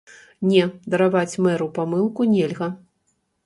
[0.53, 0.63] Не,
[0.93, 2.75] дараваць мэру памылку нельга.